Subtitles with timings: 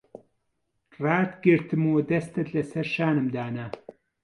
[1.03, 3.65] ڕاتگرتم و دەستت لەسەر شانم دانا...